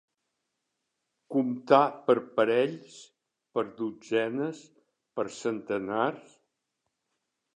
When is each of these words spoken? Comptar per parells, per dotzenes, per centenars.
Comptar 1.35 1.81
per 2.07 2.15
parells, 2.39 2.95
per 3.57 3.65
dotzenes, 3.81 4.63
per 5.19 5.27
centenars. 5.43 6.35